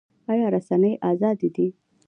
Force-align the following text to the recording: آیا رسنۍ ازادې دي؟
آیا 0.31 0.47
رسنۍ 0.55 0.93
ازادې 1.11 1.49
دي؟ 1.55 1.67